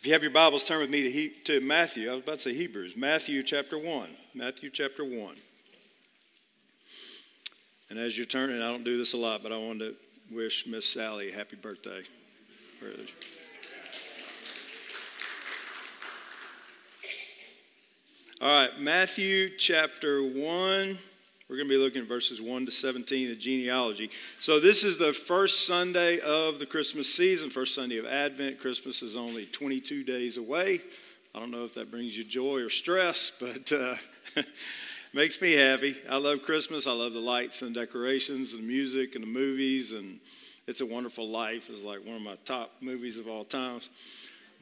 [0.00, 2.08] if you have your Bibles, turn with me to, he, to Matthew.
[2.08, 2.96] I was about to say Hebrews.
[2.96, 4.08] Matthew chapter 1.
[4.34, 5.36] Matthew chapter 1.
[7.90, 9.94] And as you're turning, I don't do this a lot, but I wanted
[10.30, 12.00] to wish Miss Sally a happy birthday.
[18.40, 20.96] All right, Matthew chapter 1.
[21.50, 24.08] We're going to be looking at verses 1 to 17, the genealogy.
[24.38, 28.60] So, this is the first Sunday of the Christmas season, first Sunday of Advent.
[28.60, 30.80] Christmas is only 22 days away.
[31.34, 33.96] I don't know if that brings you joy or stress, but uh,
[35.12, 35.96] makes me happy.
[36.08, 36.86] I love Christmas.
[36.86, 39.90] I love the lights and decorations and the music and the movies.
[39.90, 40.20] And
[40.68, 43.90] It's a Wonderful Life is like one of my top movies of all times.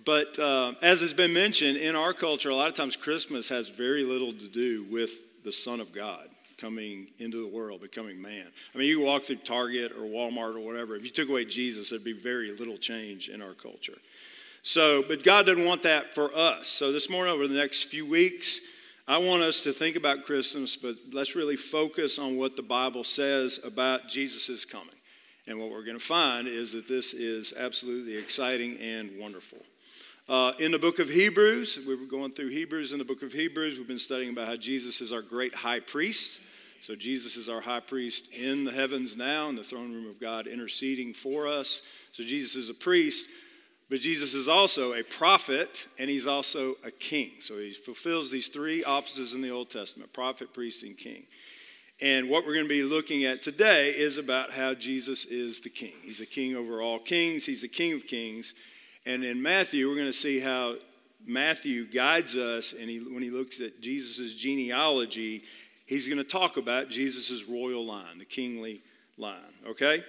[0.07, 3.69] But uh, as has been mentioned, in our culture, a lot of times Christmas has
[3.69, 6.29] very little to do with the Son of God
[6.59, 8.47] coming into the world, becoming man.
[8.75, 11.91] I mean, you walk through Target or Walmart or whatever, if you took away Jesus,
[11.91, 13.99] there'd be very little change in our culture.
[14.63, 16.67] So, but God doesn't want that for us.
[16.69, 18.61] So, this morning, over the next few weeks,
[19.07, 23.05] I want us to think about Christmas, but let's really focus on what the Bible
[23.05, 24.89] says about Jesus' coming.
[25.47, 29.59] And what we're going to find is that this is absolutely exciting and wonderful.
[30.29, 33.33] Uh, in the book of Hebrews, we were going through Hebrews in the book of
[33.33, 33.79] Hebrews.
[33.79, 36.43] We've been studying about how Jesus is our great high priest.
[36.81, 40.21] So Jesus is our high priest in the heavens now, in the throne room of
[40.21, 41.83] God, interceding for us.
[42.13, 43.27] So Jesus is a priest,
[43.91, 47.33] but Jesus is also a prophet, and he's also a king.
[47.41, 51.25] So he fulfills these three offices in the Old Testament prophet, priest, and king.
[52.01, 55.69] And what we're going to be looking at today is about how Jesus is the
[55.69, 55.95] king.
[56.03, 58.55] He's a king over all kings, he's the king of kings.
[59.05, 60.77] And in Matthew, we're going to see how
[61.27, 65.43] Matthew guides us, and he, when he looks at Jesus' genealogy,
[65.89, 68.81] he's going to talk about Jesus' royal line, the kingly
[69.17, 70.05] line, okay?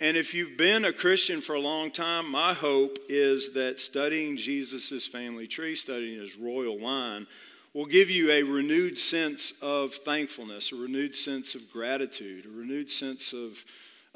[0.00, 4.36] And if you've been a Christian for a long time, my hope is that studying
[4.36, 7.26] Jesus' family tree, studying his royal line,
[7.74, 12.90] will give you a renewed sense of thankfulness, a renewed sense of gratitude, a renewed
[12.90, 13.64] sense of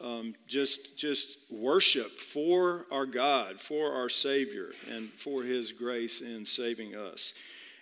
[0.02, 6.44] um, just, just worship for our God, for our Savior, and for His grace in
[6.44, 7.34] saving us.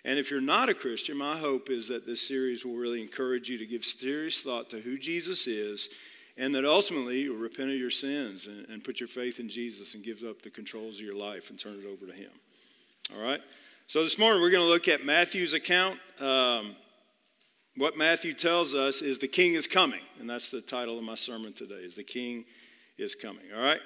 [0.03, 3.49] And if you're not a Christian, my hope is that this series will really encourage
[3.49, 5.89] you to give serious thought to who Jesus is
[6.37, 9.93] and that ultimately you'll repent of your sins and, and put your faith in Jesus
[9.93, 12.31] and give up the controls of your life and turn it over to Him.
[13.15, 13.41] All right?
[13.87, 15.99] So this morning we're going to look at Matthew's account.
[16.19, 16.75] Um,
[17.77, 21.15] what Matthew tells us is the king is coming, and that's the title of my
[21.15, 22.45] sermon today is the king
[22.97, 23.43] is coming.
[23.55, 23.79] All right?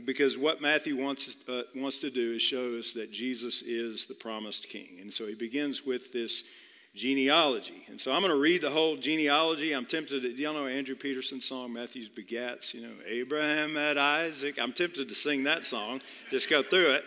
[0.00, 4.14] Because what Matthew wants, uh, wants to do is show us that Jesus is the
[4.14, 4.98] promised king.
[5.00, 6.44] And so he begins with this
[6.94, 7.82] genealogy.
[7.88, 9.72] And so I'm going to read the whole genealogy.
[9.72, 12.72] I'm tempted to, do y'all know Andrew Peterson's song, Matthew's Begats?
[12.72, 14.58] You know, Abraham had Isaac.
[14.60, 16.00] I'm tempted to sing that song,
[16.30, 17.04] just go through it,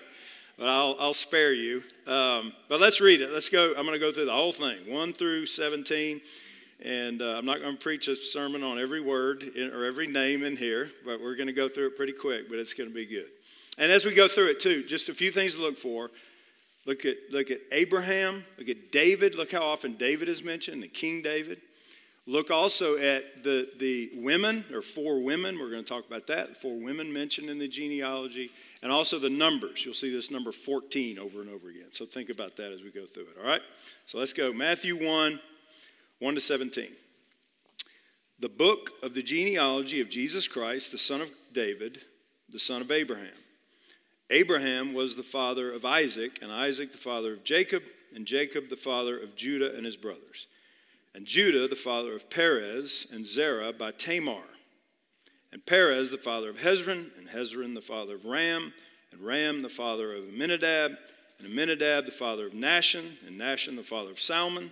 [0.58, 1.84] but I'll, I'll spare you.
[2.06, 3.32] Um, but let's read it.
[3.32, 3.74] Let's go.
[3.78, 6.20] I'm going to go through the whole thing, 1 through 17.
[6.86, 10.08] And uh, I'm not going to preach a sermon on every word in, or every
[10.08, 12.90] name in here, but we're going to go through it pretty quick, but it's going
[12.90, 13.26] to be good.
[13.80, 16.10] And as we go through it, too, just a few things to look for.
[16.86, 19.36] Look at, look at Abraham, look at David.
[19.36, 21.60] Look how often David is mentioned, the King David.
[22.26, 25.58] Look also at the, the women, or four women.
[25.60, 26.58] We're going to talk about that.
[26.58, 28.52] Four women mentioned in the genealogy.
[28.84, 29.84] And also the numbers.
[29.86, 31.92] You'll see this number 14 over and over again.
[31.92, 33.62] So think about that as we go through it, all right?
[34.06, 34.54] So let's go.
[34.54, 35.40] Matthew 1,
[36.20, 36.88] 1 to 17.
[38.40, 42.00] The book of the genealogy of Jesus Christ, the son of David,
[42.50, 43.28] the son of Abraham.
[44.32, 47.84] Abraham was the father of Isaac, and Isaac the father of Jacob,
[48.16, 50.48] and Jacob the father of Judah and his brothers,
[51.14, 54.44] and Judah the father of Perez and Zerah by Tamar,
[55.52, 58.74] and Perez the father of Hezron, and Hezron the father of Ram,
[59.12, 60.98] and Ram the father of Amminadab,
[61.38, 64.72] and Amminadab the father of Nahshon, and Nahshon the father of Salmon,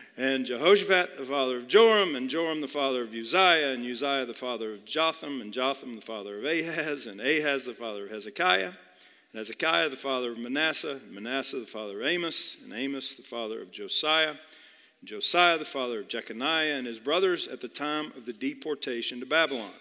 [0.21, 4.35] And Jehoshaphat, the father of Joram, and Joram, the father of Uzziah, and Uzziah, the
[4.35, 8.67] father of Jotham, and Jotham, the father of Ahaz, and Ahaz, the father of Hezekiah,
[8.67, 13.23] and Hezekiah, the father of Manasseh, and Manasseh, the father of Amos, and Amos, the
[13.23, 14.35] father of Josiah,
[14.99, 19.21] and Josiah, the father of Jeconiah, and his brothers at the time of the deportation
[19.21, 19.73] to Babylon.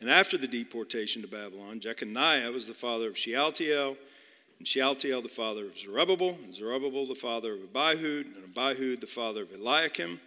[0.00, 3.96] And after the deportation to Babylon, Jeconiah was the father of Shealtiel,
[4.62, 9.08] and Shealtiel the father of Zerubbabel, and Zerubbabel the father of Abihud, and Abihud the
[9.08, 10.20] father of Eliakim,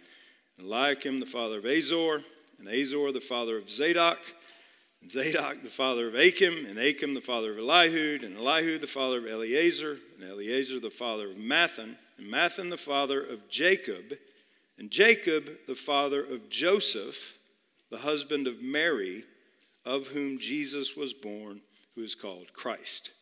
[0.58, 2.20] and Eliakim the father of Azor,
[2.58, 4.18] and Azor the father of Zadok,
[5.00, 8.86] and Zadok the father of Achim, and Achim the father of Elihud, and Elihud the
[8.86, 14.18] father of Eleazar, and Eleazar the father of Matthan, and Matthan the father of Jacob,
[14.76, 17.38] and Jacob the father of Joseph,
[17.88, 19.24] the husband of Mary,
[19.86, 21.62] of whom Jesus was born,
[21.94, 23.12] who is called Christ.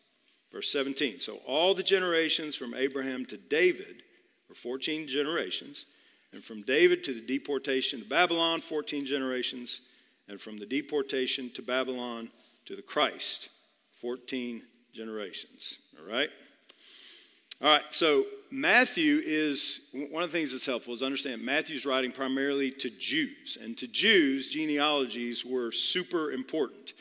[0.54, 1.18] Verse 17.
[1.18, 4.04] So all the generations from Abraham to David
[4.48, 5.84] were 14 generations,
[6.32, 9.80] and from David to the deportation to Babylon, 14 generations,
[10.28, 12.28] and from the deportation to Babylon
[12.66, 13.48] to the Christ,
[14.00, 14.62] 14
[14.92, 15.78] generations.
[15.98, 16.30] All right?
[17.60, 22.12] All right, so Matthew is one of the things that's helpful is understand Matthew's writing
[22.12, 26.92] primarily to Jews, and to Jews, genealogies were super important.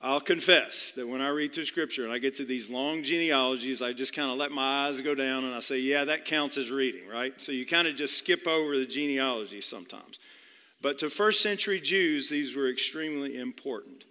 [0.00, 3.82] I'll confess that when I read through Scripture and I get to these long genealogies,
[3.82, 6.56] I just kind of let my eyes go down and I say, yeah, that counts
[6.56, 7.38] as reading, right?
[7.40, 10.20] So you kind of just skip over the genealogy sometimes.
[10.80, 14.04] But to first century Jews, these were extremely important.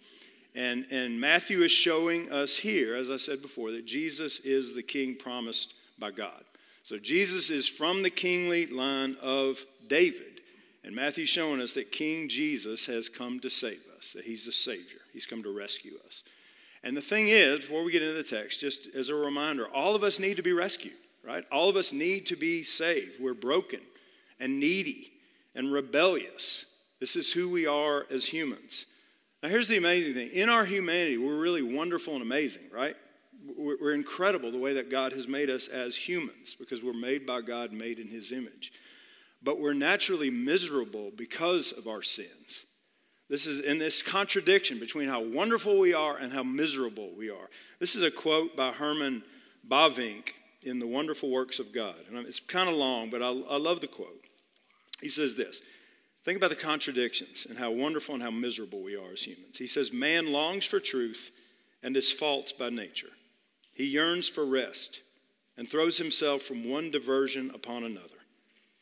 [0.55, 4.83] And, and Matthew is showing us here, as I said before, that Jesus is the
[4.83, 6.43] king promised by God.
[6.83, 10.41] So Jesus is from the kingly line of David.
[10.83, 14.51] And Matthew's showing us that King Jesus has come to save us, that he's the
[14.51, 14.96] Savior.
[15.17, 16.21] He's come to rescue us.
[16.83, 19.95] And the thing is, before we get into the text, just as a reminder, all
[19.95, 20.93] of us need to be rescued,
[21.23, 21.43] right?
[21.51, 23.19] All of us need to be saved.
[23.19, 23.79] We're broken
[24.39, 25.11] and needy
[25.55, 26.65] and rebellious.
[26.99, 28.85] This is who we are as humans.
[29.41, 32.95] Now, here's the amazing thing in our humanity, we're really wonderful and amazing, right?
[33.57, 37.41] We're incredible the way that God has made us as humans because we're made by
[37.41, 38.71] God, made in His image.
[39.41, 42.66] But we're naturally miserable because of our sins.
[43.29, 47.49] This is in this contradiction between how wonderful we are and how miserable we are.
[47.79, 49.23] This is a quote by Herman
[49.67, 50.33] Bavinck
[50.63, 51.95] in The Wonderful Works of God.
[52.09, 54.23] And it's kind of long, but I, I love the quote.
[55.01, 55.61] He says this
[56.23, 59.57] Think about the contradictions and how wonderful and how miserable we are as humans.
[59.57, 61.31] He says, Man longs for truth
[61.83, 63.09] and is false by nature.
[63.73, 65.01] He yearns for rest
[65.57, 68.15] and throws himself from one diversion upon another.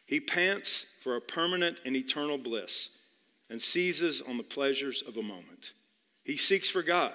[0.06, 2.95] He pants for a permanent and eternal bliss
[3.50, 5.74] and seizes on the pleasures of a moment.
[6.24, 7.14] He seeks for God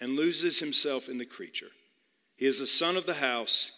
[0.00, 1.70] and loses himself in the creature.
[2.36, 3.72] He is a son of the house,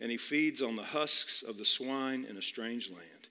[0.00, 3.28] and he feeds on the husks of the swine in a strange land.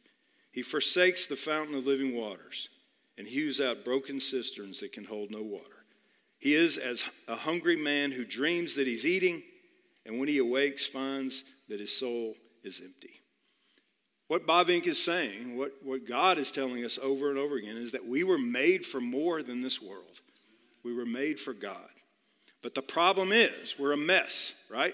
[0.52, 2.70] He forsakes the fountain of living waters
[3.18, 5.86] and hews out broken cisterns that can hold no water.
[6.40, 9.44] He is as a hungry man who dreams that he's eating,
[10.06, 13.21] and when he awakes, finds that his soul is empty.
[14.32, 17.76] What Bob Bavinck is saying, what, what God is telling us over and over again,
[17.76, 20.22] is that we were made for more than this world.
[20.86, 21.90] We were made for God.
[22.64, 24.94] But the problem is, we're a mess, right?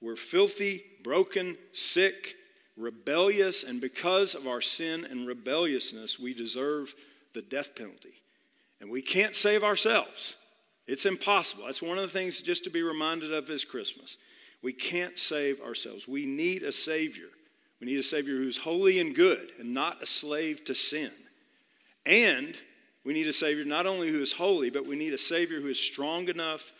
[0.00, 2.34] We're filthy, broken, sick,
[2.78, 6.94] rebellious, and because of our sin and rebelliousness, we deserve
[7.34, 8.22] the death penalty.
[8.80, 10.36] And we can't save ourselves.
[10.86, 11.66] It's impossible.
[11.66, 14.16] That's one of the things just to be reminded of this Christmas.
[14.62, 16.08] We can't save ourselves.
[16.08, 17.28] We need a Savior.
[17.82, 21.10] We need a Savior who's holy and good and not a slave to sin.
[22.06, 22.56] And
[23.04, 25.66] we need a Savior not only who is holy, but we need a Savior who
[25.66, 26.72] is strong enough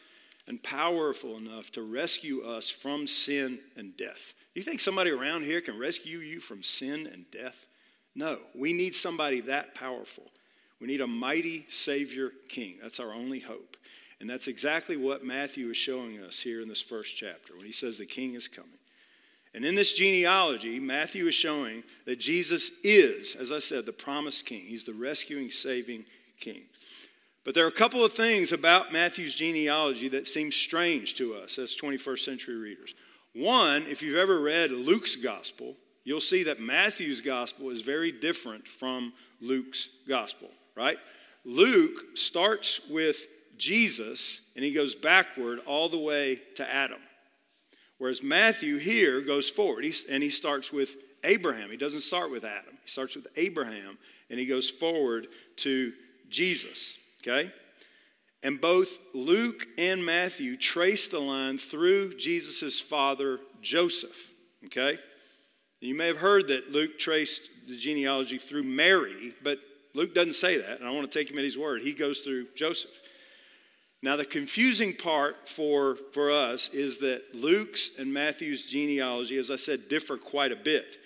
[0.46, 4.34] and powerful enough to rescue us from sin and death.
[4.54, 7.66] Do you think somebody around here can rescue you from sin and death?
[8.14, 10.30] No, we need somebody that powerful.
[10.80, 12.78] We need a mighty Savior King.
[12.80, 13.76] That's our only hope.
[14.20, 17.72] And that's exactly what Matthew is showing us here in this first chapter when he
[17.72, 18.78] says the King is coming.
[19.54, 24.46] And in this genealogy, Matthew is showing that Jesus is, as I said, the promised
[24.46, 24.60] king.
[24.60, 26.06] He's the rescuing, saving
[26.40, 26.62] king.
[27.44, 31.58] But there are a couple of things about Matthew's genealogy that seem strange to us
[31.58, 32.94] as 21st century readers.
[33.34, 38.66] One, if you've ever read Luke's gospel, you'll see that Matthew's gospel is very different
[38.66, 40.98] from Luke's gospel, right?
[41.44, 43.26] Luke starts with
[43.58, 47.00] Jesus and he goes backward all the way to Adam.
[48.02, 51.70] Whereas Matthew here goes forward and he starts with Abraham.
[51.70, 53.96] He doesn't start with Adam, he starts with Abraham
[54.28, 55.28] and he goes forward
[55.58, 55.92] to
[56.28, 56.98] Jesus.
[57.20, 57.52] Okay?
[58.42, 64.32] And both Luke and Matthew trace the line through Jesus' father, Joseph.
[64.64, 64.98] Okay?
[65.80, 69.60] You may have heard that Luke traced the genealogy through Mary, but
[69.94, 71.82] Luke doesn't say that, and I want to take him at his word.
[71.82, 73.00] He goes through Joseph.
[74.02, 79.56] Now, the confusing part for, for us is that Luke's and Matthew's genealogy, as I
[79.56, 80.96] said, differ quite a bit.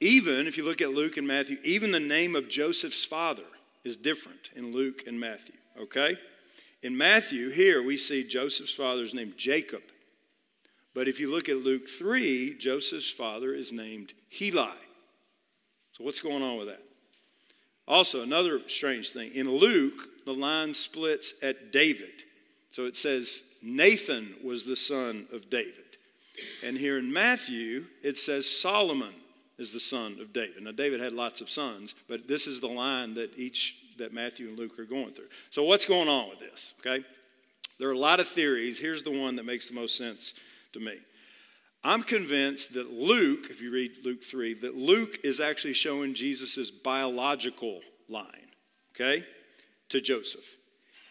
[0.00, 3.44] Even if you look at Luke and Matthew, even the name of Joseph's father
[3.84, 6.16] is different in Luke and Matthew, okay?
[6.82, 9.82] In Matthew, here we see Joseph's father is named Jacob.
[10.94, 14.70] But if you look at Luke 3, Joseph's father is named Heli.
[15.92, 16.82] So, what's going on with that?
[17.86, 22.12] Also, another strange thing in Luke, the line splits at David.
[22.70, 25.74] So it says Nathan was the son of David.
[26.64, 29.14] And here in Matthew, it says Solomon
[29.58, 30.64] is the son of David.
[30.64, 34.48] Now, David had lots of sons, but this is the line that each that Matthew
[34.48, 35.28] and Luke are going through.
[35.50, 36.74] So, what's going on with this?
[36.80, 37.04] Okay,
[37.78, 38.78] there are a lot of theories.
[38.78, 40.34] Here's the one that makes the most sense
[40.72, 40.96] to me.
[41.84, 46.70] I'm convinced that Luke, if you read Luke 3, that Luke is actually showing Jesus'
[46.70, 48.50] biological line,
[48.94, 49.24] okay,
[49.94, 50.56] to Joseph.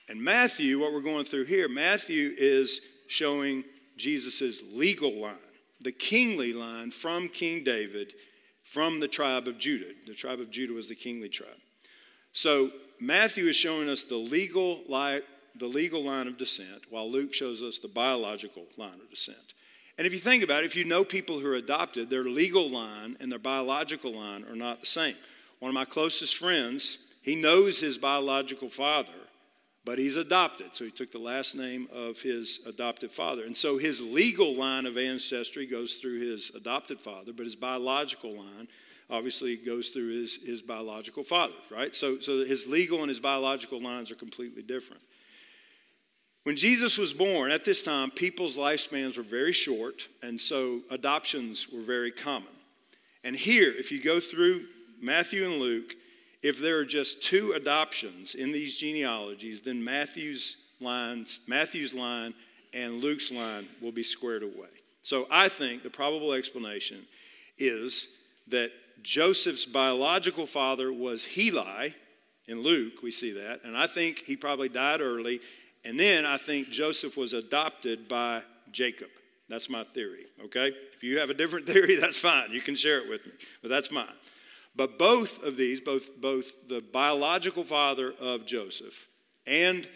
[0.10, 3.64] And Matthew, what we're going through here, Matthew is showing
[3.96, 5.38] Jesus' legal line,
[5.80, 8.14] the kingly line from King David
[8.62, 9.94] from the tribe of Judah.
[10.06, 11.56] The tribe of Judah was the kingly tribe.
[12.34, 15.22] So Matthew is showing us the legal, line,
[15.56, 19.54] the legal line of descent, while Luke shows us the biological line of descent.
[19.98, 22.70] And if you think about it, if you know people who are adopted, their legal
[22.70, 25.16] line and their biological line are not the same.
[25.60, 29.12] One of my closest friends, he knows his biological father,
[29.86, 30.76] but he's adopted.
[30.76, 33.44] So he took the last name of his adopted father.
[33.44, 38.36] And so his legal line of ancestry goes through his adopted father, but his biological
[38.36, 38.68] line
[39.10, 41.96] obviously goes through his, his biological father, right?
[41.96, 45.02] So, so his legal and his biological lines are completely different.
[46.44, 51.70] When Jesus was born, at this time, people's lifespans were very short, and so adoptions
[51.70, 52.50] were very common.
[53.24, 54.66] And here, if you go through
[55.02, 55.96] Matthew and Luke,
[56.44, 62.34] if there are just two adoptions in these genealogies, then Matthew's lines, Matthew's line
[62.74, 64.68] and Luke's line will be squared away.
[65.02, 67.00] So I think the probable explanation
[67.58, 68.16] is
[68.48, 68.72] that
[69.02, 71.96] Joseph's biological father was Heli.
[72.48, 73.62] In Luke, we see that.
[73.64, 75.40] And I think he probably died early
[75.86, 79.10] and then I think Joseph was adopted by Jacob.
[79.50, 80.72] That's my theory, okay?
[80.94, 82.52] If you have a different theory, that's fine.
[82.52, 84.08] You can share it with me, but that's mine.
[84.76, 89.08] But both of these, both, both the biological father of Joseph
[89.46, 89.88] and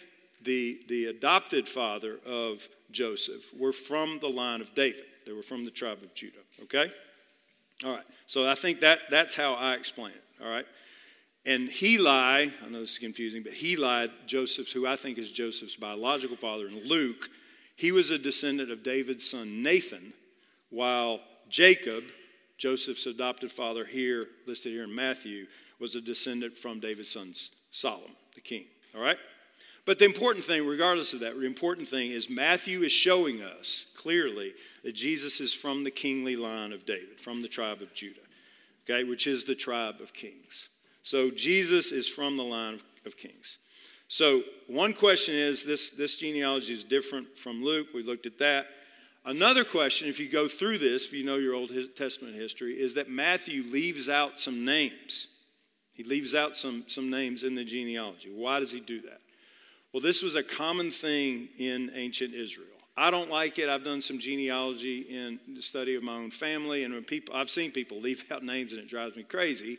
[0.43, 5.03] the, the adopted father of Joseph, were from the line of David.
[5.25, 6.91] They were from the tribe of Judah, okay?
[7.85, 10.65] All right, so I think that, that's how I explain it, all right?
[11.45, 15.75] And Heli, I know this is confusing, but Heli, Joseph's, who I think is Joseph's
[15.75, 17.29] biological father, and Luke,
[17.75, 20.13] he was a descendant of David's son Nathan,
[20.69, 21.19] while
[21.49, 22.03] Jacob,
[22.57, 25.45] Joseph's adopted father here, listed here in Matthew,
[25.79, 27.33] was a descendant from David's son
[27.71, 28.65] Solomon, the king.
[28.95, 29.17] All right?
[29.85, 33.93] But the important thing, regardless of that, the important thing is Matthew is showing us
[33.95, 38.19] clearly that Jesus is from the kingly line of David, from the tribe of Judah,
[38.83, 40.69] okay, which is the tribe of kings.
[41.03, 43.59] So Jesus is from the line of kings.
[44.09, 47.87] So one question is this, this genealogy is different from Luke.
[47.93, 48.67] We looked at that.
[49.27, 52.93] Another question, if you go through this, if you know your Old Testament history, is
[52.93, 55.27] that Matthew leaves out some names.
[55.93, 58.29] He leaves out some, some names in the genealogy.
[58.33, 59.19] Why does he do that?
[59.91, 62.69] Well, this was a common thing in ancient Israel.
[62.95, 63.67] I don't like it.
[63.67, 67.49] I've done some genealogy in the study of my own family, and when people, I've
[67.49, 69.77] seen people leave out names, and it drives me crazy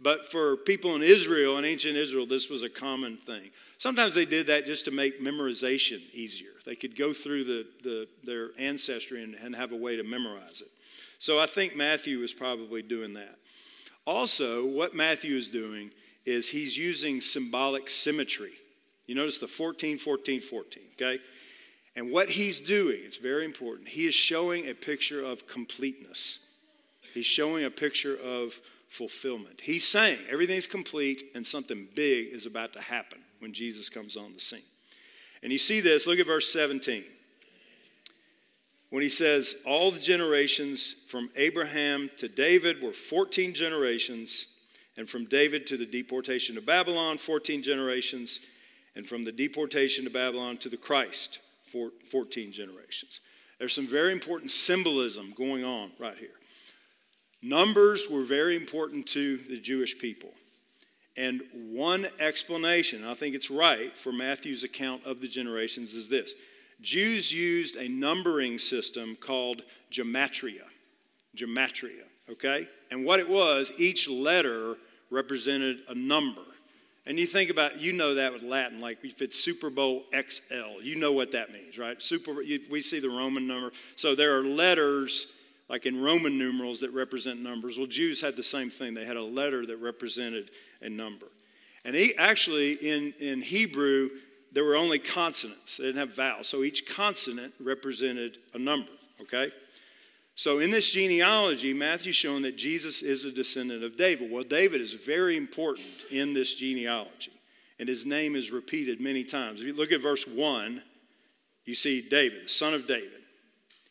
[0.00, 3.50] but for people in Israel, in ancient Israel, this was a common thing.
[3.78, 6.50] Sometimes they did that just to make memorization easier.
[6.64, 10.60] They could go through the, the, their ancestry and, and have a way to memorize
[10.60, 10.68] it.
[11.18, 13.38] So I think Matthew is probably doing that.
[14.06, 15.90] Also, what Matthew is doing
[16.24, 18.52] is he's using symbolic symmetry.
[19.06, 21.18] You notice the 14, 14, 14, okay?
[21.94, 26.50] And what he's doing, it's very important, he is showing a picture of completeness.
[27.14, 29.60] He's showing a picture of fulfillment.
[29.60, 34.32] He's saying everything's complete and something big is about to happen when Jesus comes on
[34.32, 34.60] the scene.
[35.42, 37.04] And you see this, look at verse 17.
[38.90, 44.46] When he says, All the generations from Abraham to David were 14 generations,
[44.96, 48.40] and from David to the deportation to Babylon, 14 generations,
[48.94, 53.20] and from the deportation to Babylon to the Christ, 14 generations.
[53.58, 56.30] There's some very important symbolism going on right here.
[57.42, 60.30] Numbers were very important to the Jewish people.
[61.16, 66.34] And one explanation, I think it's right, for Matthew's account of the generations is this
[66.80, 70.64] Jews used a numbering system called gematria.
[71.34, 72.68] gematria, okay?
[72.90, 74.76] And what it was, each letter
[75.10, 76.42] represented a number.
[77.06, 80.82] And you think about, you know that with Latin, like if it's Super Bowl XL,
[80.82, 82.02] you know what that means, right?
[82.02, 83.70] Super, we see the Roman number.
[83.94, 85.28] So there are letters,
[85.68, 87.78] like in Roman numerals, that represent numbers.
[87.78, 88.94] Well, Jews had the same thing.
[88.94, 91.26] They had a letter that represented a number.
[91.84, 94.10] And he, actually, in, in Hebrew,
[94.52, 95.76] there were only consonants.
[95.76, 96.48] They didn't have vowels.
[96.48, 98.90] So each consonant represented a number,
[99.22, 99.50] okay?
[100.34, 104.30] So in this genealogy, Matthew's showing that Jesus is a descendant of David.
[104.30, 107.32] Well, David is very important in this genealogy,
[107.78, 109.60] and his name is repeated many times.
[109.60, 110.82] If you look at verse 1,
[111.64, 113.15] you see David, the son of David.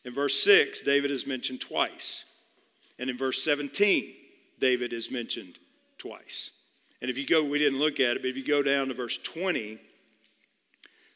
[0.06, 2.24] In verse 6, David is mentioned twice.
[2.98, 4.14] And in verse 17,
[4.58, 5.58] David is mentioned
[5.98, 6.52] twice.
[7.02, 8.94] And if you go, we didn't look at it, but if you go down to
[8.94, 9.78] verse 20,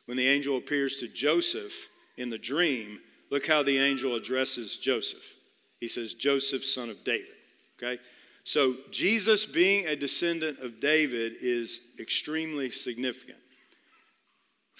[0.04, 5.36] when the angel appears to Joseph in the dream, Look how the angel addresses Joseph.
[5.78, 7.26] He says, Joseph, son of David.
[7.80, 8.00] Okay?
[8.42, 13.38] So, Jesus being a descendant of David is extremely significant.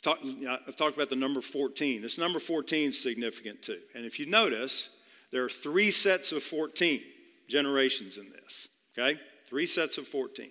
[0.00, 0.24] I've talked,
[0.66, 2.00] I've talked about the number 14.
[2.00, 3.80] This number 14 is significant too.
[3.94, 4.98] And if you notice,
[5.30, 7.02] there are three sets of 14
[7.48, 8.68] generations in this.
[8.96, 9.20] Okay?
[9.44, 10.48] Three sets of 14.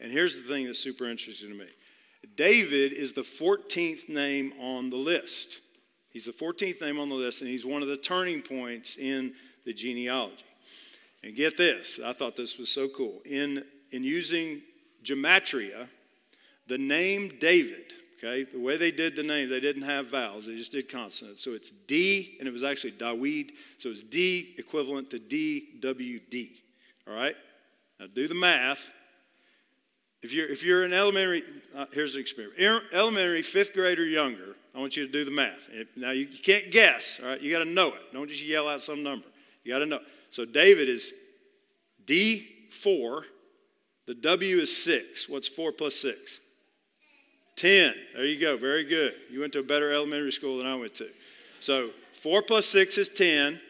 [0.00, 1.66] And here's the thing that's super interesting to me
[2.36, 5.58] David is the 14th name on the list.
[6.10, 9.34] He's the 14th name on the list, and he's one of the turning points in
[9.66, 10.44] the genealogy.
[11.22, 13.20] And get this, I thought this was so cool.
[13.26, 14.62] In, in using
[15.04, 15.88] gematria,
[16.66, 20.54] the name David, okay, the way they did the name, they didn't have vowels, they
[20.54, 21.42] just did consonants.
[21.42, 26.48] So it's D, and it was actually Dawid, so it's D equivalent to DWD.
[27.08, 27.36] All right?
[28.00, 28.92] Now do the math.
[30.22, 31.44] If you're, if you're an elementary,
[31.74, 32.58] uh, here's the experiment.
[32.92, 35.70] Elementary, fifth grade or younger, I want you to do the math.
[35.96, 37.40] Now, you, you can't guess, all right?
[37.40, 38.12] You got to know it.
[38.12, 39.26] Don't just yell out some number.
[39.64, 40.00] You got to know.
[40.30, 41.12] So, David is
[42.04, 43.22] D4.
[44.06, 45.28] The W is 6.
[45.28, 46.40] What's 4 plus 6?
[47.56, 47.94] 10.
[48.14, 48.56] There you go.
[48.56, 49.14] Very good.
[49.30, 51.08] You went to a better elementary school than I went to.
[51.60, 53.60] So, 4 plus 6 is 10.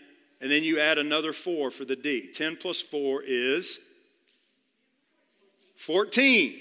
[0.41, 2.29] And then you add another 4 for the D.
[2.33, 3.79] 10 plus 4 is
[5.77, 6.55] 14.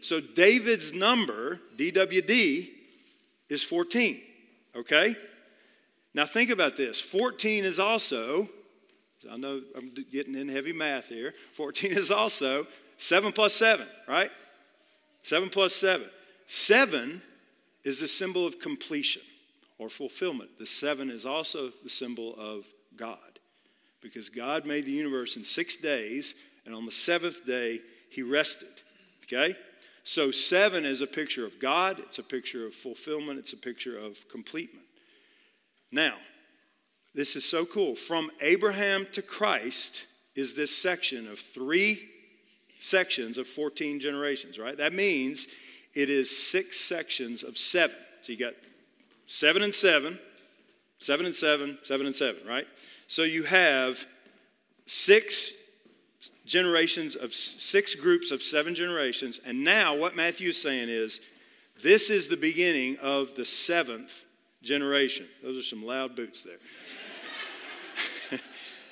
[0.00, 2.68] So, David's number, DWD,
[3.48, 4.20] is 14.
[4.76, 5.16] Okay?
[6.14, 8.48] Now think about this 14 is also,
[9.30, 14.30] I know I'm getting in heavy math here, 14 is also 7 plus 7, right?
[15.22, 16.06] 7 plus 7.
[16.48, 17.22] 7
[17.84, 19.22] is the symbol of completion
[19.78, 20.58] or fulfillment.
[20.58, 23.18] The 7 is also the symbol of God
[24.00, 26.34] because God made the universe in six days,
[26.64, 27.80] and on the seventh day,
[28.10, 28.68] he rested.
[29.24, 29.54] Okay?
[30.04, 33.98] So, seven is a picture of God, it's a picture of fulfillment, it's a picture
[33.98, 34.86] of completement.
[35.92, 36.14] Now,
[37.14, 37.94] this is so cool.
[37.94, 42.08] From Abraham to Christ is this section of three
[42.78, 44.78] sections of 14 generations, right?
[44.78, 45.48] That means
[45.94, 47.96] it is six sections of seven.
[48.22, 48.54] So you got
[49.26, 50.18] seven and seven,
[50.98, 52.66] seven and seven, seven and seven, right?
[53.06, 54.04] So you have
[54.86, 55.52] six
[56.44, 59.40] generations of six groups of seven generations.
[59.46, 61.20] And now, what Matthew is saying is
[61.82, 64.24] this is the beginning of the seventh
[64.62, 65.26] generation.
[65.42, 66.58] Those are some loud boots there.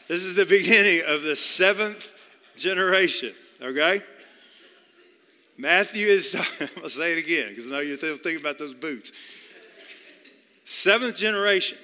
[0.08, 2.12] this is the beginning of the seventh
[2.56, 4.00] generation, okay?
[5.58, 6.34] Matthew is,
[6.82, 9.12] I'll say it again because I know you're thinking about those boots.
[10.64, 11.78] Seventh generation.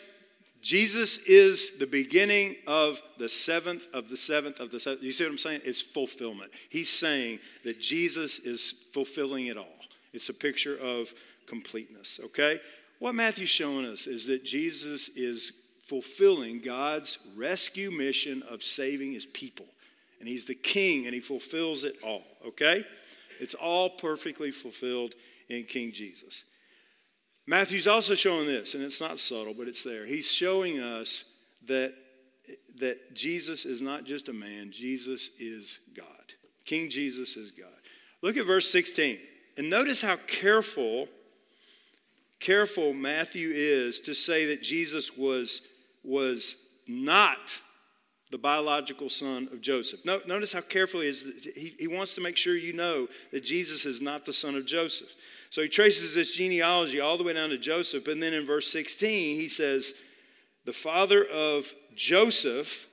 [0.60, 5.02] Jesus is the beginning of the seventh of the seventh of the seventh.
[5.02, 5.62] You see what I'm saying?
[5.64, 6.52] It's fulfillment.
[6.70, 9.66] He's saying that Jesus is fulfilling it all.
[10.12, 11.12] It's a picture of
[11.46, 12.60] completeness, okay?
[13.00, 15.52] What Matthew's showing us is that Jesus is
[15.86, 19.66] fulfilling God's rescue mission of saving his people.
[20.20, 22.84] And he's the king and he fulfills it all, okay?
[23.42, 25.14] It's all perfectly fulfilled
[25.48, 26.44] in King Jesus.
[27.46, 30.06] Matthew's also showing this, and it's not subtle, but it's there.
[30.06, 31.24] He's showing us
[31.66, 31.92] that,
[32.78, 36.06] that Jesus is not just a man, Jesus is God.
[36.64, 37.66] King Jesus is God.
[38.22, 39.18] Look at verse 16.
[39.58, 41.08] And notice how careful,
[42.38, 45.66] careful Matthew is to say that Jesus was,
[46.04, 47.60] was not
[48.32, 50.04] the biological son of Joseph.
[50.06, 51.52] No, notice how carefully is.
[51.54, 54.64] He, he wants to make sure you know that Jesus is not the son of
[54.64, 55.14] Joseph.
[55.50, 58.08] So he traces this genealogy all the way down to Joseph.
[58.08, 59.92] And then in verse 16, he says,
[60.64, 62.88] The father of Joseph,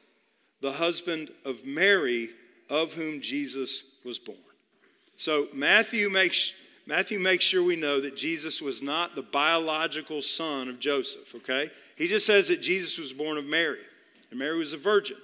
[0.60, 2.30] the husband of Mary,
[2.69, 4.38] of whom Jesus was born.
[5.15, 6.54] So Matthew makes,
[6.86, 11.69] Matthew makes sure we know that Jesus was not the biological son of Joseph, okay?
[11.95, 13.80] He just says that Jesus was born of Mary,
[14.32, 15.15] and Mary was a virgin.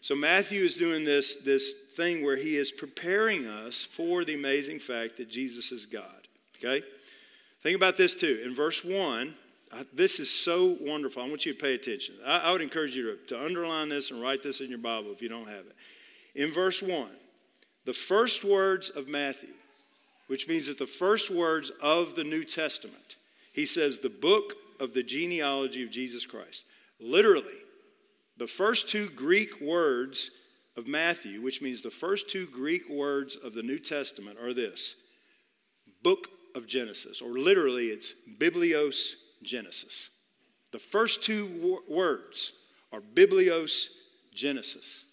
[0.00, 4.78] So Matthew is doing this, this thing where he is preparing us for the amazing
[4.78, 6.28] fact that Jesus is God.
[6.56, 6.84] Okay?
[7.60, 8.42] Think about this too.
[8.44, 9.34] In verse 1,
[9.92, 11.22] this is so wonderful.
[11.22, 12.14] I want you to pay attention.
[12.24, 15.10] I, I would encourage you to, to underline this and write this in your Bible
[15.12, 15.76] if you don't have it.
[16.34, 17.08] In verse 1,
[17.84, 19.50] the first words of Matthew,
[20.28, 23.16] which means that the first words of the New Testament,
[23.52, 26.64] he says, the book of the genealogy of Jesus Christ.
[27.00, 27.54] Literally,
[28.38, 30.30] the first two Greek words
[30.76, 34.94] of Matthew, which means the first two Greek words of the New Testament, are this
[36.02, 40.10] book of Genesis, or literally it's Biblios Genesis.
[40.70, 42.52] The first two words
[42.92, 43.88] are Biblios
[44.34, 45.04] Genesis.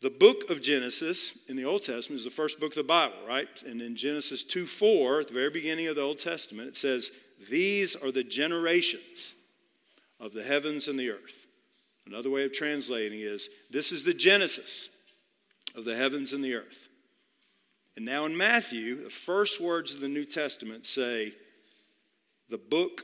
[0.00, 3.16] The book of Genesis in the Old Testament is the first book of the Bible,
[3.26, 3.48] right?
[3.66, 7.10] And in Genesis 2 4, at the very beginning of the Old Testament, it says,
[7.50, 9.34] These are the generations
[10.20, 11.43] of the heavens and the earth.
[12.06, 14.90] Another way of translating is, This is the Genesis
[15.76, 16.88] of the heavens and the earth.
[17.96, 21.32] And now in Matthew, the first words of the New Testament say,
[22.48, 23.02] the book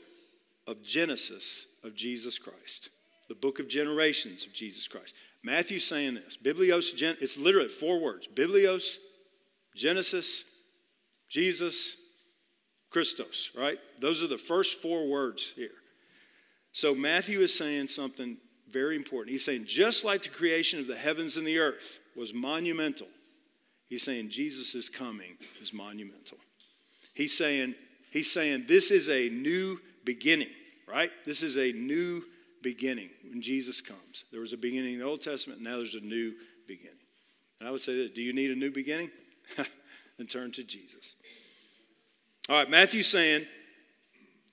[0.67, 2.91] of Genesis of Jesus Christ,
[3.29, 5.15] the book of generations of Jesus Christ.
[5.43, 6.37] Matthew's saying this.
[6.37, 8.97] Biblios, it's literally four words Biblios,
[9.75, 10.45] Genesis,
[11.29, 11.97] Jesus,
[12.91, 13.79] Christos, right?
[14.01, 15.71] Those are the first four words here.
[16.73, 18.37] So Matthew is saying something
[18.73, 19.33] very important.
[19.33, 23.09] He's saying, just like the creation of the heavens and the earth was monumental,
[23.89, 26.39] he's saying Jesus' coming is monumental.
[27.15, 27.75] He's saying,
[28.13, 30.49] he's saying this is a new beginning,
[30.89, 31.11] right?
[31.27, 32.23] This is a new
[32.63, 34.25] beginning when Jesus comes.
[34.33, 36.35] There was a beginning in the Old Testament, now there's a new
[36.67, 36.97] beginning.
[37.59, 39.11] And I would say that do you need a new beginning?
[40.19, 41.15] then turn to Jesus.
[42.49, 43.47] All right, Matthew's saying,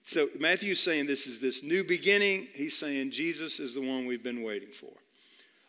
[0.08, 2.48] so Matthew's saying this is this new beginning.
[2.56, 4.94] He's saying Jesus is the one we've been waiting for.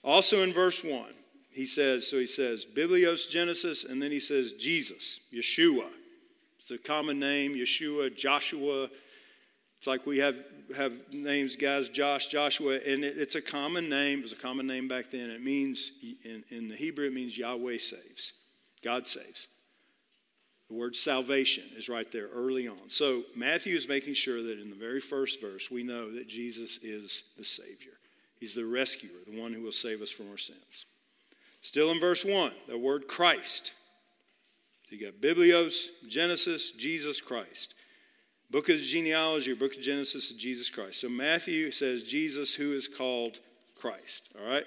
[0.04, 1.06] Also in verse 1,
[1.50, 5.88] he says, so he says, Biblios Genesis, and then he says Jesus, Yeshua.
[6.60, 8.88] It's a common name, Yeshua, Joshua.
[9.78, 10.36] It's like we have,
[10.76, 14.20] have names, guys, Josh, Joshua, and it, it's a common name.
[14.20, 15.30] It was a common name back then.
[15.30, 15.90] It means,
[16.24, 18.34] in, in the Hebrew, it means Yahweh saves.
[18.84, 19.48] God saves.
[20.68, 22.88] The word salvation is right there early on.
[22.88, 26.78] So Matthew is making sure that in the very first verse, we know that Jesus
[26.78, 27.92] is the Savior.
[28.38, 30.86] He's the rescuer, the one who will save us from our sins.
[31.62, 33.72] Still in verse 1, the word Christ.
[34.88, 37.74] So you got Biblios, Genesis, Jesus Christ.
[38.50, 41.00] Book of genealogy book of Genesis Jesus Christ.
[41.00, 43.40] So Matthew says Jesus who is called
[43.78, 44.28] Christ.
[44.38, 44.64] All right?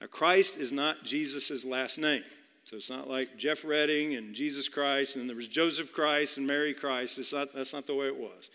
[0.00, 2.22] Now Christ is not Jesus' last name.
[2.72, 6.46] So it's not like Jeff Redding and Jesus Christ, and there was Joseph Christ and
[6.46, 7.18] Mary Christ.
[7.18, 8.48] It's not, that's not the way it was.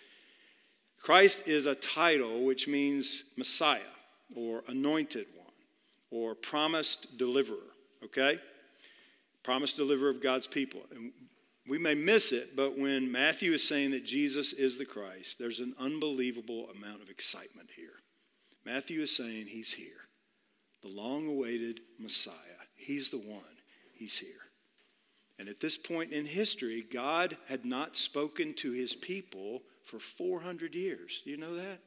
[0.99, 3.79] Christ is a title which means Messiah
[4.35, 5.53] or anointed one
[6.09, 7.57] or promised deliverer,
[8.05, 8.39] okay?
[9.43, 10.81] promised deliverer of God's people.
[10.95, 11.11] And
[11.67, 15.59] we may miss it, but when Matthew is saying that Jesus is the Christ, there's
[15.59, 18.01] an unbelievable amount of excitement here.
[18.65, 20.07] Matthew is saying he's here,
[20.81, 22.33] the long awaited Messiah.
[22.75, 23.56] He's the one,
[23.97, 24.29] he's here.
[25.39, 30.73] And at this point in history, God had not spoken to his people for 400
[30.73, 31.21] years.
[31.23, 31.79] Do you know that?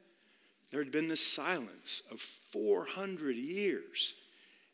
[0.71, 4.13] There had been this silence of 400 years.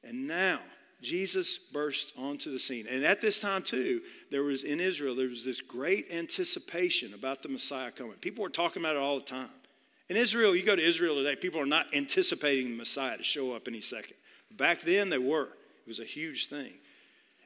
[0.03, 0.59] And now,
[1.01, 2.85] Jesus bursts onto the scene.
[2.89, 7.41] And at this time, too, there was in Israel, there was this great anticipation about
[7.41, 8.13] the Messiah coming.
[8.21, 9.49] People were talking about it all the time.
[10.09, 13.53] In Israel, you go to Israel today, people are not anticipating the Messiah to show
[13.53, 14.15] up any second.
[14.55, 15.49] Back then, they were.
[15.49, 16.71] It was a huge thing.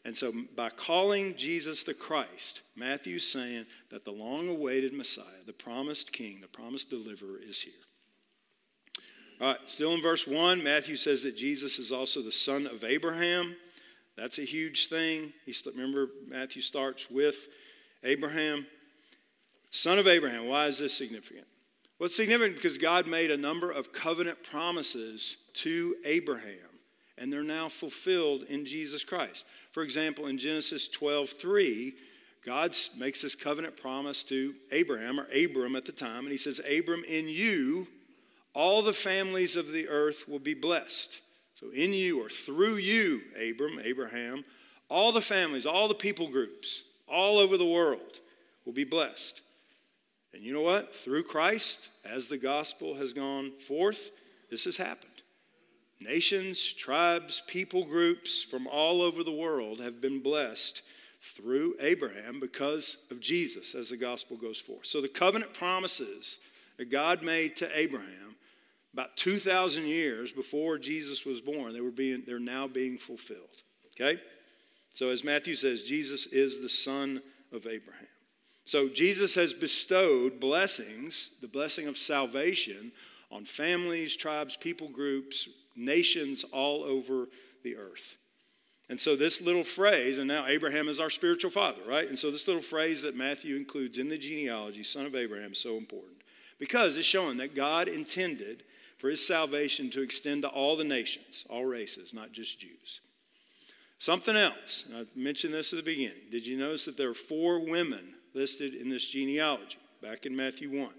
[0.04, 5.54] And so, by calling Jesus the Christ, Matthew's saying that the long awaited Messiah, the
[5.54, 7.74] promised king, the promised deliverer, is here.
[9.40, 12.84] All right, still in verse 1, Matthew says that Jesus is also the son of
[12.84, 13.56] Abraham.
[14.16, 15.34] That's a huge thing.
[15.46, 17.48] He, remember, Matthew starts with
[18.04, 18.66] Abraham.
[19.72, 20.48] Son of Abraham.
[20.48, 21.48] Why is this significant?
[21.98, 26.71] Well, it's significant because God made a number of covenant promises to Abraham,
[27.22, 29.46] and they're now fulfilled in Jesus Christ.
[29.72, 31.94] For example, in Genesis 12 3,
[32.44, 36.60] God makes this covenant promise to Abraham, or Abram at the time, and he says,
[36.60, 37.88] Abram, in you
[38.54, 41.22] all the families of the earth will be blessed.
[41.56, 44.44] So, in you or through you, Abram, Abraham,
[44.90, 48.20] all the families, all the people groups, all over the world
[48.66, 49.42] will be blessed.
[50.34, 50.96] And you know what?
[50.96, 54.12] Through Christ, as the gospel has gone forth,
[54.50, 55.12] this has happened.
[56.02, 60.82] Nations, tribes, people groups from all over the world have been blessed
[61.22, 64.86] through Abraham because of Jesus as the gospel goes forth.
[64.86, 66.40] So the covenant promises
[66.78, 68.36] that God made to Abraham
[68.94, 73.64] about 2,000 years before Jesus was born, they were being, they're now being fulfilled.
[73.94, 74.20] Okay?
[74.94, 77.22] So, as Matthew says, Jesus is the son
[77.54, 78.08] of Abraham.
[78.66, 82.92] So, Jesus has bestowed blessings, the blessing of salvation,
[83.32, 87.28] on families, tribes, people groups, nations all over
[87.64, 88.18] the earth.
[88.90, 92.08] And so, this little phrase, and now Abraham is our spiritual father, right?
[92.08, 95.60] And so, this little phrase that Matthew includes in the genealogy, son of Abraham, is
[95.60, 96.18] so important
[96.60, 98.64] because it's showing that God intended
[98.98, 103.02] for his salvation to extend to all the nations, all races, not just Jews.
[103.98, 106.30] Something else, I mentioned this at the beginning.
[106.30, 110.70] Did you notice that there are four women listed in this genealogy back in Matthew
[110.70, 110.90] 1?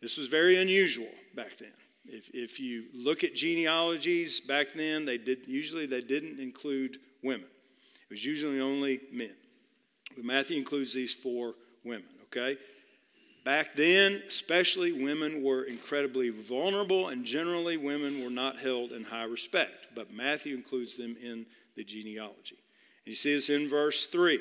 [0.00, 1.72] This was very unusual back then.
[2.06, 7.46] If, if you look at genealogies back then, they did usually they didn't include women.
[7.46, 9.32] It was usually only men.
[10.14, 12.58] But Matthew includes these four women, okay?
[13.44, 19.24] Back then, especially women were incredibly vulnerable, and generally women were not held in high
[19.24, 19.88] respect.
[19.94, 21.44] But Matthew includes them in
[21.76, 22.56] the genealogy.
[23.04, 24.40] And you see this in verse 3.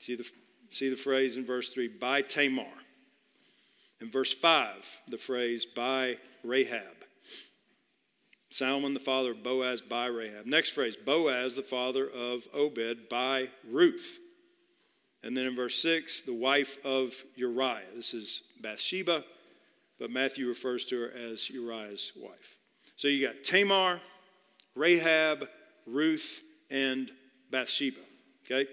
[0.00, 0.28] See the,
[0.70, 2.66] see the phrase in verse 3 by Tamar.
[4.02, 7.04] In verse 5, the phrase by Rahab.
[8.50, 10.44] Salmon, the father of Boaz, by Rahab.
[10.44, 14.18] Next phrase, Boaz, the father of Obed, by Ruth.
[15.22, 17.78] And then in verse 6, the wife of Uriah.
[17.94, 19.22] This is Bathsheba,
[20.00, 22.56] but Matthew refers to her as Uriah's wife.
[22.96, 24.00] So you got Tamar,
[24.74, 25.46] Rahab,
[25.86, 27.08] Ruth, and
[27.52, 28.00] Bathsheba.
[28.44, 28.68] Okay?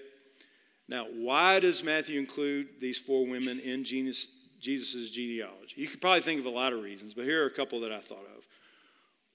[0.88, 4.26] Now, why does Matthew include these four women in Jesus'
[4.60, 5.76] Jesus' genealogy?
[5.78, 7.92] You could probably think of a lot of reasons, but here are a couple that
[7.92, 8.48] I thought of.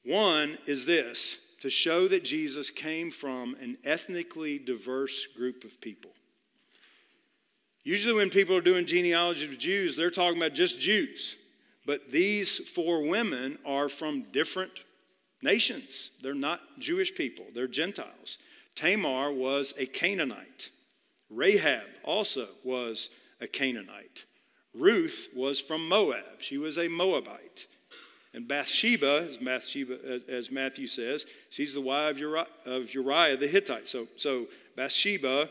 [0.04, 6.10] One is this to show that Jesus came from an ethnically diverse group of people.
[7.84, 11.36] Usually, when people are doing genealogy of Jews, they're talking about just Jews.
[11.86, 14.72] But these four women are from different
[15.42, 16.10] nations.
[16.22, 18.38] They're not Jewish people, they're Gentiles.
[18.74, 20.70] Tamar was a Canaanite.
[21.30, 23.10] Rahab also was
[23.40, 24.24] a Canaanite.
[24.74, 26.40] Ruth was from Moab.
[26.40, 27.66] She was a Moabite.
[28.34, 32.20] And Bathsheba, as, Bathsheba, as Matthew says, she's the wife
[32.66, 33.86] of Uriah the Hittite.
[33.86, 35.48] So, so Bathsheba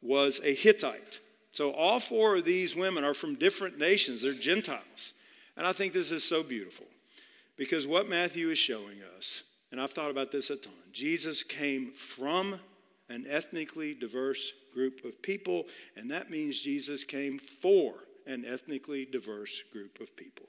[0.00, 1.20] was a Hittite.
[1.52, 5.12] So all four of these women are from different nations, they're Gentiles.
[5.56, 6.86] And I think this is so beautiful
[7.56, 11.92] because what Matthew is showing us, and I've thought about this a ton, Jesus came
[11.92, 12.58] from
[13.10, 17.94] an ethnically diverse group of people, and that means Jesus came for
[18.26, 20.46] an ethnically diverse group of people.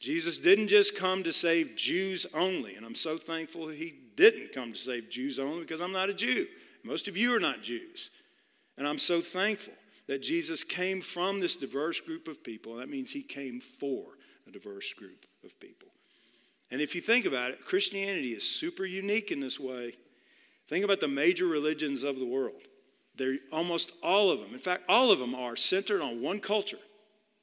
[0.00, 4.72] Jesus didn't just come to save Jews only, and I'm so thankful he didn't come
[4.72, 6.46] to save Jews only because I'm not a Jew.
[6.84, 8.10] Most of you are not Jews.
[8.76, 9.74] And I'm so thankful
[10.08, 12.76] that Jesus came from this diverse group of people.
[12.76, 14.06] That means he came for
[14.48, 15.88] a diverse group of people.
[16.70, 19.94] And if you think about it, Christianity is super unique in this way.
[20.66, 22.62] Think about the major religions of the world.
[23.14, 24.52] They're almost all of them.
[24.52, 26.78] In fact, all of them are centered on one culture.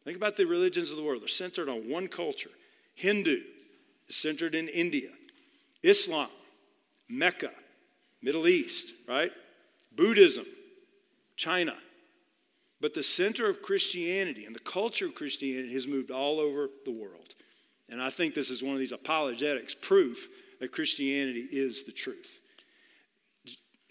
[0.04, 1.22] Think about the religions of the world.
[1.22, 2.50] They're centered on one culture.
[2.96, 3.42] Hindu
[4.08, 5.10] is centered in India.
[5.84, 6.30] Islam,
[7.08, 7.52] Mecca,
[8.22, 9.32] Middle East, right?
[9.96, 10.46] Buddhism,
[11.36, 11.76] China.
[12.82, 16.92] But the center of Christianity and the culture of Christianity has moved all over the
[16.92, 17.34] world.
[17.90, 22.40] And I think this is one of these apologetics proof that Christianity is the truth.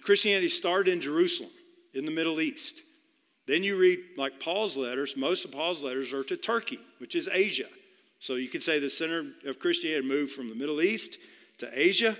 [0.02, 1.50] Christianity started in Jerusalem,
[1.92, 2.80] in the Middle East.
[3.48, 7.30] Then you read, like Paul's letters, most of Paul's letters are to Turkey, which is
[7.32, 7.64] Asia.
[8.20, 11.16] So you could say the center of Christianity moved from the Middle East
[11.58, 12.14] to Asia.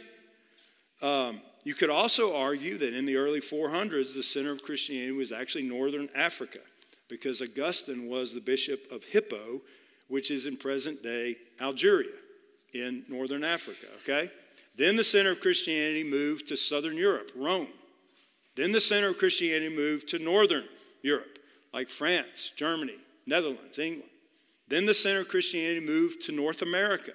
[1.03, 5.31] Um, you could also argue that in the early 400s, the center of Christianity was
[5.31, 6.61] actually northern Africa,
[7.11, 9.61] because Augustine was the bishop of Hippo,
[10.09, 12.09] which is in present day Algeria
[12.73, 14.31] in northern Africa, okay?
[14.77, 17.69] Then the center of Christianity moved to southern Europe, Rome.
[18.57, 20.65] Then the center of Christianity moved to northern
[21.03, 21.39] Europe,
[21.73, 24.11] like France, Germany, Netherlands, England.
[24.69, 27.13] Then the center of Christianity moved to North America.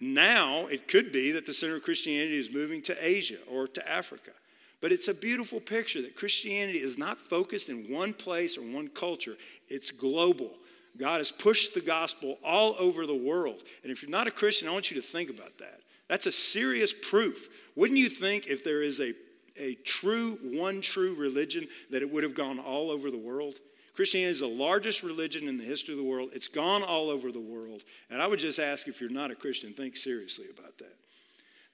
[0.00, 3.90] Now it could be that the center of Christianity is moving to Asia or to
[3.90, 4.32] Africa.
[4.80, 8.88] But it's a beautiful picture that Christianity is not focused in one place or one
[8.88, 9.36] culture,
[9.68, 10.52] it's global.
[10.98, 13.62] God has pushed the gospel all over the world.
[13.82, 15.80] And if you're not a Christian, I want you to think about that.
[16.08, 17.48] That's a serious proof.
[17.74, 19.12] Wouldn't you think if there is a,
[19.58, 23.56] a true, one true religion, that it would have gone all over the world?
[23.94, 26.30] Christianity is the largest religion in the history of the world.
[26.34, 27.82] It's gone all over the world.
[28.10, 30.94] And I would just ask if you're not a Christian, think seriously about that.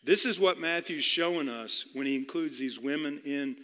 [0.04, 3.56] This is what Matthew's showing us when he includes these women in,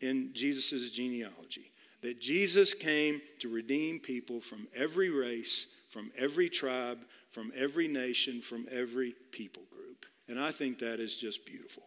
[0.00, 6.98] in Jesus' genealogy that Jesus came to redeem people from every race, from every tribe,
[7.30, 10.06] from every nation, from every people group.
[10.28, 11.82] And I think that is just beautiful.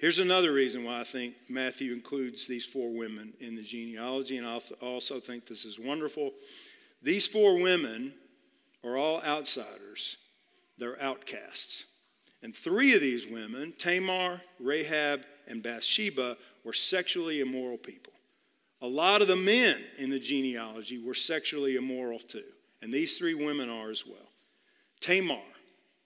[0.00, 4.46] Here's another reason why I think Matthew includes these four women in the genealogy, and
[4.46, 6.32] I also think this is wonderful.
[7.02, 8.14] These four women
[8.82, 10.16] are all outsiders,
[10.78, 11.84] they're outcasts.
[12.42, 18.14] And three of these women, Tamar, Rahab, and Bathsheba, were sexually immoral people.
[18.80, 22.44] A lot of the men in the genealogy were sexually immoral too,
[22.80, 24.30] and these three women are as well.
[25.00, 25.36] Tamar.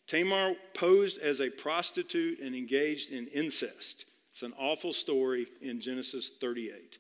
[0.07, 4.05] Tamar posed as a prostitute and engaged in incest.
[4.31, 6.99] It's an awful story in Genesis 38.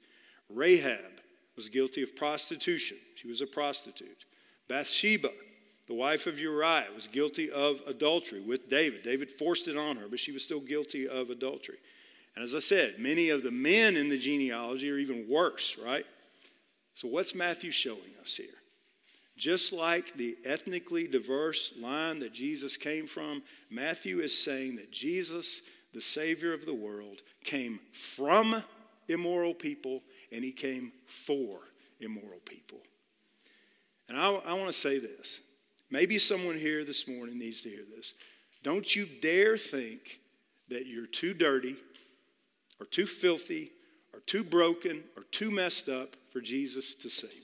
[0.48, 1.20] Rahab
[1.56, 2.96] was guilty of prostitution.
[3.16, 4.24] She was a prostitute.
[4.68, 5.30] Bathsheba,
[5.86, 9.02] the wife of Uriah, was guilty of adultery with David.
[9.02, 11.78] David forced it on her, but she was still guilty of adultery.
[12.34, 16.06] And as I said, many of the men in the genealogy are even worse, right?
[16.94, 18.46] So, what's Matthew showing us here?
[19.36, 25.62] Just like the ethnically diverse line that Jesus came from, Matthew is saying that Jesus,
[25.92, 28.62] the Savior of the world, came from
[29.08, 31.58] immoral people and he came for
[32.00, 32.78] immoral people.
[34.08, 35.40] And I, I want to say this.
[35.90, 38.14] Maybe someone here this morning needs to hear this.
[38.62, 40.20] Don't you dare think
[40.68, 41.76] that you're too dirty
[42.80, 43.70] or too filthy
[44.12, 47.43] or too broken or too messed up for Jesus to save.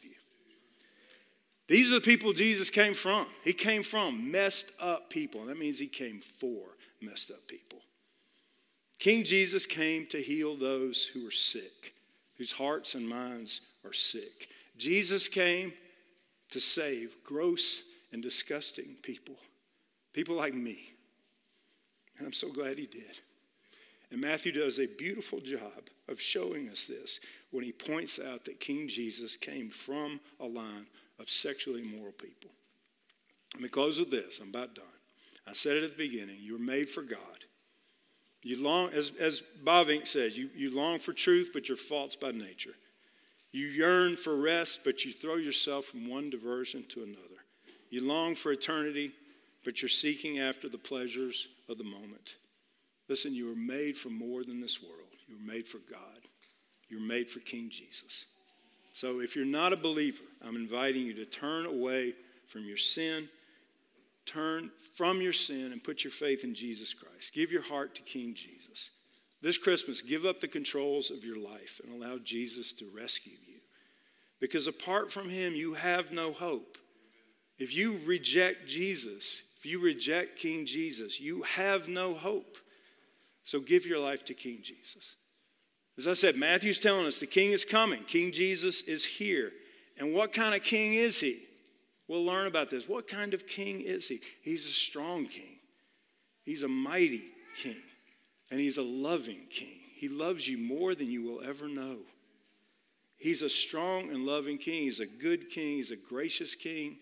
[1.70, 3.28] These are the people Jesus came from.
[3.44, 5.42] He came from messed up people.
[5.42, 6.64] And That means he came for
[7.00, 7.78] messed up people.
[8.98, 11.94] King Jesus came to heal those who are sick,
[12.36, 14.48] whose hearts and minds are sick.
[14.78, 15.72] Jesus came
[16.50, 19.36] to save gross and disgusting people,
[20.12, 20.92] people like me.
[22.18, 23.20] And I'm so glad he did.
[24.10, 27.20] And Matthew does a beautiful job of showing us this
[27.52, 30.86] when he points out that King Jesus came from a line
[31.20, 32.50] of sexually immoral people.
[33.54, 34.40] Let me close with this.
[34.40, 34.84] I'm about done.
[35.46, 36.36] I said it at the beginning.
[36.40, 37.18] You were made for God.
[38.42, 42.30] You long, as, as Bavinck says, you, you long for truth, but you're false by
[42.30, 42.74] nature.
[43.52, 47.20] You yearn for rest, but you throw yourself from one diversion to another.
[47.90, 49.10] You long for eternity,
[49.64, 52.36] but you're seeking after the pleasures of the moment.
[53.08, 54.94] Listen, you were made for more than this world.
[55.28, 56.20] You were made for God.
[56.88, 58.26] You were made for King Jesus.
[59.00, 62.12] So if you're not a believer, I'm inviting you to turn away
[62.46, 63.30] from your sin,
[64.26, 67.32] turn from your sin, and put your faith in Jesus Christ.
[67.32, 68.90] Give your heart to King Jesus.
[69.40, 73.60] This Christmas, give up the controls of your life and allow Jesus to rescue you.
[74.38, 76.76] Because apart from him, you have no hope.
[77.58, 82.58] If you reject Jesus, if you reject King Jesus, you have no hope.
[83.44, 85.16] So give your life to King Jesus.
[86.00, 88.02] As I said, Matthew's telling us the king is coming.
[88.04, 89.52] King Jesus is here.
[89.98, 91.36] And what kind of king is he?
[92.08, 92.88] We'll learn about this.
[92.88, 94.20] What kind of king is he?
[94.40, 95.58] He's a strong king,
[96.42, 97.82] he's a mighty king,
[98.50, 99.76] and he's a loving king.
[99.94, 101.98] He loves you more than you will ever know.
[103.18, 104.84] He's a strong and loving king.
[104.84, 105.76] He's a good king.
[105.76, 106.96] He's a gracious king.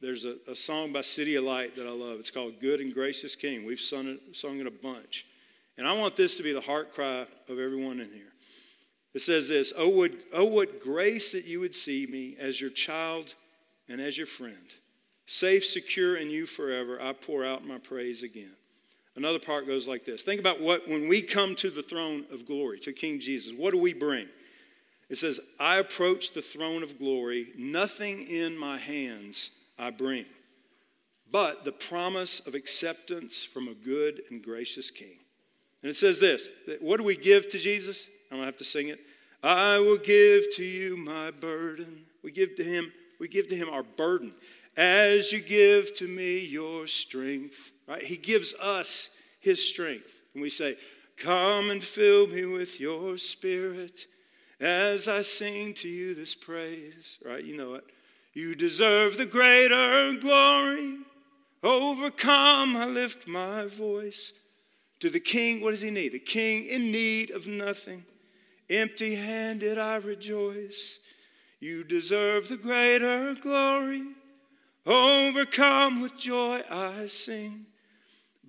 [0.00, 2.18] There's a, a song by CityAlight that I love.
[2.18, 3.64] It's called Good and Gracious King.
[3.64, 5.24] We've sung it, sung it a bunch.
[5.78, 8.32] And I want this to be the heart cry of everyone in here.
[9.14, 12.70] It says this Oh, what, oh, what grace that you would see me as your
[12.70, 13.34] child
[13.88, 14.56] and as your friend.
[15.26, 18.52] Safe, secure in you forever, I pour out my praise again.
[19.14, 22.44] Another part goes like this Think about what, when we come to the throne of
[22.44, 24.28] glory, to King Jesus, what do we bring?
[25.08, 30.26] It says, I approach the throne of glory, nothing in my hands I bring,
[31.30, 35.18] but the promise of acceptance from a good and gracious King.
[35.82, 36.48] And it says this
[36.80, 38.08] What do we give to Jesus?
[38.30, 39.00] I'm going to have to sing it.
[39.42, 42.04] I will give to you my burden.
[42.22, 44.34] We give to him, we give to him our burden.
[44.76, 47.72] As you give to me your strength.
[47.86, 48.02] Right?
[48.02, 49.10] He gives us
[49.40, 50.22] his strength.
[50.34, 50.76] And we say,
[51.16, 54.06] Come and fill me with your spirit
[54.60, 57.18] as I sing to you this praise.
[57.24, 57.42] Right?
[57.42, 57.84] You know it.
[58.34, 60.98] You deserve the greater glory.
[61.62, 64.32] Overcome, I lift my voice.
[65.00, 66.12] To the king, what does he need?
[66.12, 68.04] The king in need of nothing.
[68.68, 70.98] Empty handed, I rejoice.
[71.60, 74.02] You deserve the greater glory.
[74.86, 77.66] Overcome with joy, I sing.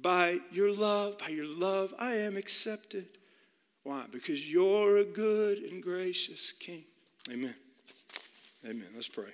[0.02, 3.08] By your love, by your love, I am accepted.
[3.84, 4.06] Why?
[4.12, 6.84] Because you're a good and gracious king.
[7.32, 7.56] Amen.
[8.66, 8.88] Amen.
[8.94, 9.32] Let's pray.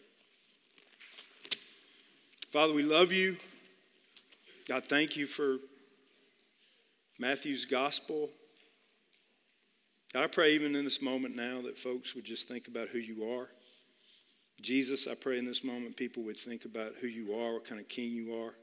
[2.50, 3.36] Father, we love you.
[4.68, 5.58] God, thank you for
[7.20, 8.30] Matthew's gospel.
[10.14, 13.32] I pray even in this moment now that folks would just think about who you
[13.34, 13.50] are.
[14.62, 17.80] Jesus, I pray in this moment people would think about who you are, what kind
[17.80, 18.54] of king you are.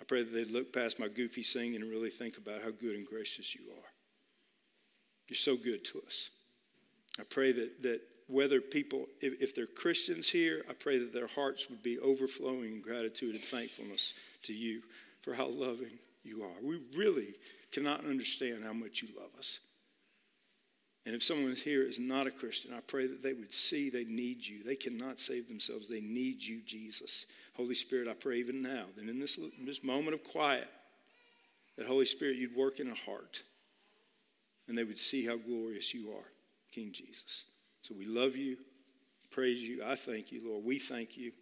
[0.00, 2.96] I pray that they'd look past my goofy singing and really think about how good
[2.96, 3.90] and gracious you are.
[5.28, 6.30] You're so good to us.
[7.20, 11.28] I pray that, that whether people, if, if they're Christians here, I pray that their
[11.28, 14.82] hearts would be overflowing in gratitude and thankfulness to you
[15.20, 16.62] for how loving you are.
[16.62, 17.34] We really
[17.70, 19.60] cannot understand how much you love us.
[21.04, 24.04] And if someone here is not a Christian, I pray that they would see they
[24.04, 24.62] need you.
[24.62, 25.88] They cannot save themselves.
[25.88, 27.26] They need you, Jesus.
[27.56, 30.68] Holy Spirit, I pray even now that in this, in this moment of quiet,
[31.76, 33.42] that Holy Spirit, you'd work in a heart
[34.68, 36.30] and they would see how glorious you are,
[36.70, 37.44] King Jesus.
[37.82, 38.56] So we love you,
[39.32, 39.82] praise you.
[39.84, 40.64] I thank you, Lord.
[40.64, 41.32] We thank you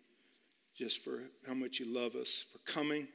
[0.74, 3.07] just for how much you love us, for coming,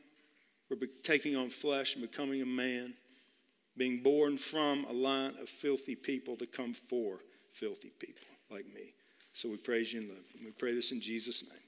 [0.67, 2.93] for taking on flesh and becoming a man
[3.77, 7.19] being born from a line of filthy people to come for
[7.51, 8.93] filthy people like me.
[9.33, 10.45] So we praise you and love you.
[10.45, 11.64] We pray this in Jesus' name.